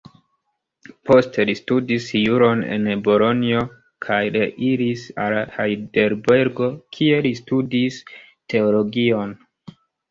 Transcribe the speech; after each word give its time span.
Poste, 1.09 1.43
li 1.49 1.53
studis 1.59 2.07
juron 2.21 2.63
en 2.77 2.89
Bolonjo, 3.09 3.61
kaj 4.07 4.19
reiris 4.39 5.07
al 5.27 5.39
Hajdelbergo 5.59 6.75
kie 6.99 7.25
li 7.29 7.35
studis 7.45 8.05
teologion. 8.55 9.41